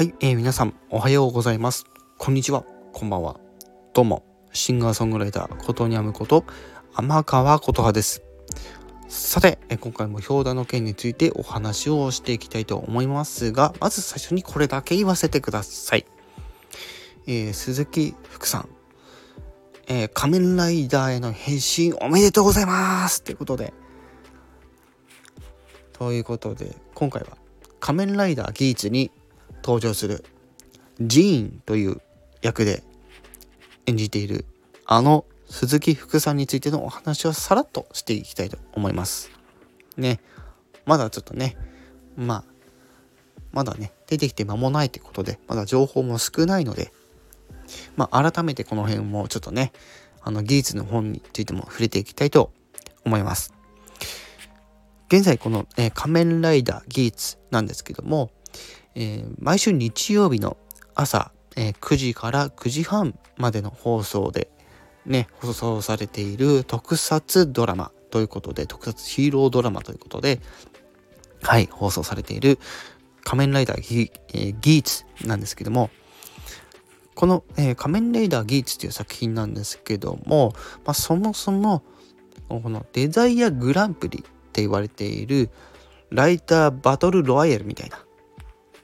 [0.00, 1.84] はい、えー、皆さんおはようございます。
[2.16, 3.38] こんにちは、こんばんは。
[3.92, 6.46] どうも、シンガーソングライター、ことにゃむこと、
[6.94, 8.22] 天川琴葉です。
[9.08, 16.06] さて、え今回も氷田の件についてお話をしていきたいと思いますが、まず最初にこれだけ言わせてください。
[17.26, 18.68] えー、鈴木福さん、
[19.86, 23.74] えー、仮面ライダーへの変身おめでとうございますということで、
[25.92, 27.36] ということで、今回は
[27.80, 29.10] 仮面ライダーギーツに
[29.62, 30.24] 登場する
[31.00, 32.00] ジーンという
[32.42, 32.82] 役で
[33.86, 34.44] 演じている
[34.86, 39.30] あの鈴木福さんについてのお話をさらっとしていきたいと思います。
[39.96, 40.20] ね、
[40.86, 41.56] まだちょっとね、
[42.16, 42.44] まあ、
[43.52, 46.92] まだね、出てきて間もないってことで、まだ情報も少ないので、
[47.96, 49.72] まあ、改めてこの辺もちょっとね、
[50.22, 52.52] あの技術の本についても触れていきたいと
[53.04, 53.52] 思います。
[55.08, 58.30] 現在この、え、仮面ライダー技術なんですけども、
[58.94, 60.56] えー、毎週日曜日の
[60.94, 64.50] 朝、えー、9時から9時半までの放送で
[65.06, 70.40] ね、放送されている特撮ドラマということで、特撮ヒーロードラマということで、
[71.42, 72.58] はい、放送されている
[73.24, 75.90] 仮面ライダーギ,、えー、ギーツなんですけども、
[77.14, 80.52] この、えー、仮面ライダーギーツという作品なんですけども、
[80.84, 81.82] まあ、そもそも
[82.48, 85.50] このデザイアグランプリって言われている
[86.10, 88.04] ライターバトルロワイヤルみたいな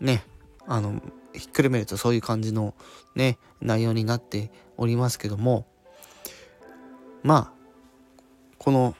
[0.00, 0.24] ね、
[0.66, 1.00] あの、
[1.32, 2.74] ひっくるめるとそういう感じの
[3.14, 5.66] ね、内容になっておりますけども、
[7.22, 7.52] まあ、
[8.58, 8.94] この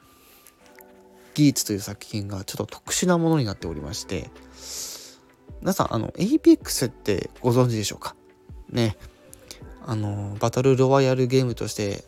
[1.34, 4.30] ギーツという作品がちょっと特殊なものになっておりまして、
[5.60, 8.14] 皆さん、あの、APEX ってご存知でしょうか？
[8.70, 8.96] ね、
[9.86, 12.04] あの、バトルロワイヤルゲームとして、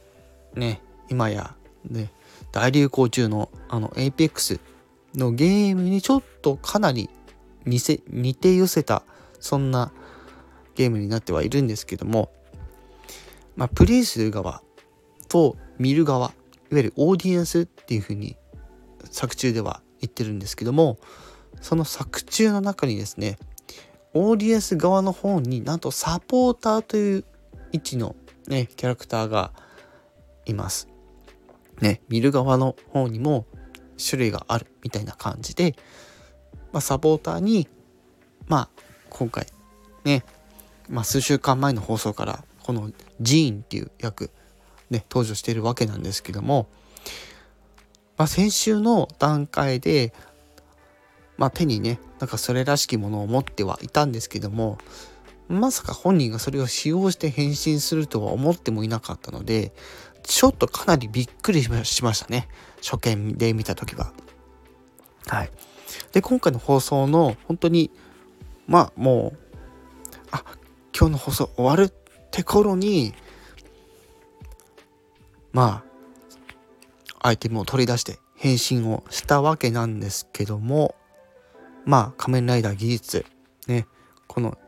[0.54, 1.54] ね、今や、
[1.84, 2.10] ね、
[2.52, 4.60] 大流行中のあの APEX
[5.14, 7.10] のゲームにちょっとかなり
[7.64, 9.02] 似せ似て寄せた
[9.40, 9.92] そんな
[10.74, 12.30] ゲームになってはいるんですけども、
[13.56, 14.62] まあ、プレイする側
[15.28, 16.32] と見る側いわ
[16.70, 18.36] ゆるオーディエンスっていうふうに
[19.10, 20.98] 作中では言ってるんですけども
[21.60, 23.38] その作中の中にですね
[24.14, 27.24] オーディエンス側の方になんとサポーターという
[27.72, 28.14] 位置の
[28.46, 29.52] ねキャラクターが
[30.44, 30.88] います。
[31.80, 33.46] ね見る側の方にも
[33.98, 35.74] 種類があるみたいな感じで
[36.72, 37.68] まあ、サポーターに、
[38.48, 38.68] まあ、
[39.10, 39.46] 今回
[40.04, 40.24] ね、
[40.88, 42.90] まあ、数週間前の放送からこの
[43.20, 44.30] ジーンっていう役
[44.90, 46.68] ね登場しているわけなんですけども、
[48.16, 50.12] まあ、先週の段階で、
[51.36, 54.78] まあ、手にねなんかそれらしきものを持ってはいたんですけども
[55.48, 59.72] まさか本人がそれを使用して変身するとは思ってもいなかったので
[60.22, 62.48] ちょっとかなりびっくりしましたね
[62.82, 64.12] 初見で見た時は。
[65.26, 65.50] はい。
[66.12, 67.90] で、今回の放送の本当に、
[68.66, 69.38] まあもう、
[70.30, 70.44] あ、
[70.96, 71.92] 今日の放送終わるっ
[72.30, 73.14] て頃に、
[75.52, 75.84] ま
[77.20, 80.94] あ、アイテムを取り出して変身をしたわけなんですけども、
[81.84, 83.26] まあ、仮面ライダー技術、
[83.68, 83.86] ね、
[84.26, 84.58] この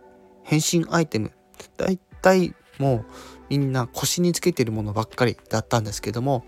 [0.44, 1.32] 変身アイテム、
[1.76, 3.04] だいたいもう
[3.48, 6.44] みんな腰につけてるものばっかりだったんですけども、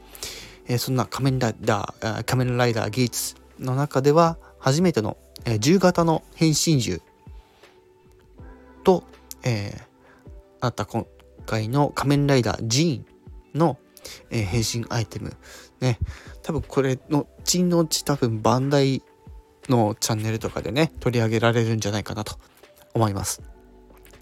[0.66, 7.00] えー、そんな仮面ライダー、仮面ライダー技術の中では、初めての、えー、銃型の変身銃
[8.82, 9.04] と、
[9.44, 9.80] えー、
[10.60, 11.06] あった今
[11.46, 13.78] 回の仮面ライダージーンの、
[14.28, 15.36] えー、変身アイテム。
[15.78, 16.00] ね。
[16.42, 19.04] 多分これのちのち多分バンダイ
[19.68, 22.36] のチャンネルとかでね、取り上げられるんじゃないかなと
[22.92, 23.42] 思います。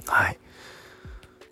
[0.06, 0.38] はい。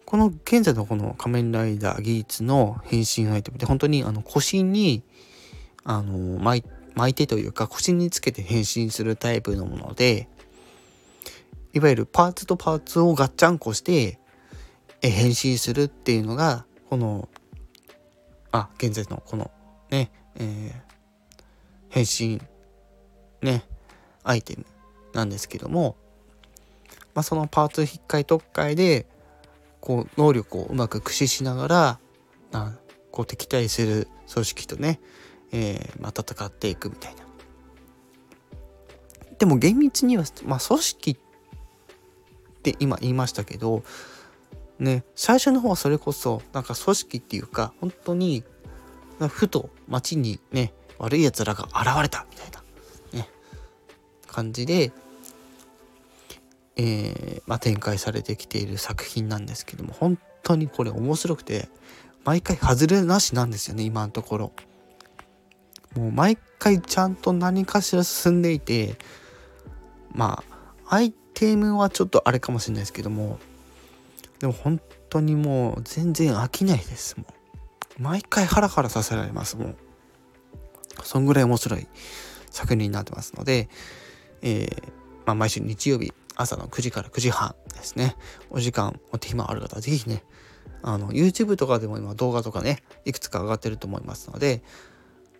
[0.05, 5.03] この現在のこの仮面ライダーギーツの変身アイテムって本当にあの腰に
[5.83, 6.65] あの巻い
[6.95, 10.29] 巻いてというか腰につけて変身するタイプのもので
[11.73, 14.19] いわゆるパーツとパーツをガッチャンコして
[15.01, 17.29] 変身するっていうのがこの
[18.53, 19.51] あ現在のこの
[19.91, 20.73] ね、えー、
[21.89, 22.41] 変身
[23.41, 23.65] ね
[24.23, 24.67] アイテム
[25.15, 25.97] なんですけども、
[27.15, 29.07] まあ、そのパーツ引っかい特会で
[29.81, 31.99] こう能力をうまく駆使しながら
[32.53, 32.73] あ
[33.11, 35.01] こう敵対する組織とね
[35.53, 37.23] えー、まあ、戦っていくみたいな。
[39.39, 41.17] でも厳密には、まあ、組織っ
[42.63, 43.83] て今言いましたけど
[44.79, 48.45] ね最初の方はそれこそなんか組織っていうか本当に
[49.29, 52.63] ふと街にね悪い奴らが現れたみたいな
[53.19, 53.29] ね
[54.29, 54.93] 感じで、
[56.77, 61.69] えー、まあ、展開されてきている作品なんですけども本当にこれ面白くて
[62.25, 64.53] 毎回外れなしなんですよね今のところ。
[65.97, 68.97] もう毎回ちゃんと何かしら進んでいて
[70.13, 73.39] まあ相テムはちょっとあれかもしれないですけども
[74.39, 77.43] でも本当にもう全然飽きないですもう
[78.03, 79.77] 毎回ハラハラさせられますもん。
[81.03, 81.87] そんぐらい面白い
[82.51, 83.69] 作品になってますので、
[84.43, 84.83] えー、
[85.27, 88.17] まあ、毎週日曜日朝の9時から9時半ですね。
[88.51, 90.25] お時間お手暇ある方は是非ね
[90.83, 94.63] あの YouTube とかでも今動画とかねいくつか上がってると思いますので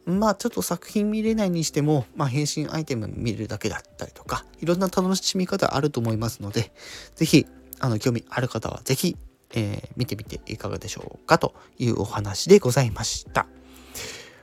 [0.05, 6.73] まあちょっと作品見れないにしても、まあ、変身アイテム見るだけだったりとかいろんな楽しみ方あると思いますので
[7.15, 7.47] 是非
[7.79, 9.17] あの興味ある方は是非、
[9.55, 13.47] えー、見てみていかがでしょうかというお話でございました。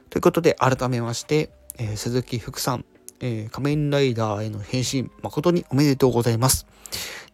[0.10, 2.86] ということで改めまして、えー、鈴木福さん、
[3.20, 6.66] えー、仮面ライダーへの変身誠におめでとうございます。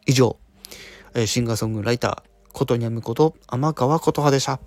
[0.06, 0.38] 以上、
[1.16, 4.60] えシンガーソングライターことにゃむこと天川琴葉でした。